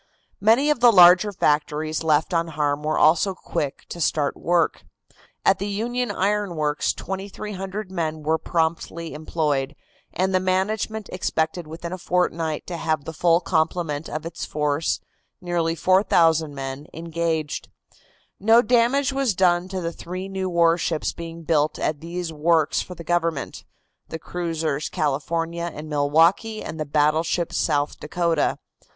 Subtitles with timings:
[0.39, 4.81] Many of the larger factories left unharmed were also quick to start work.
[5.45, 9.75] At the Union Iron Works 2,300 men were promptly employed,
[10.11, 15.01] and the management expected within a fortnight to have the full complement of its force,
[15.39, 17.69] nearly 4,000 men, engaged.
[18.39, 22.95] No damage was done to the three new warships being built at these works for
[22.95, 23.65] the government,
[24.09, 28.57] the cruisers California and Milwaukee and the battleship South Dakota.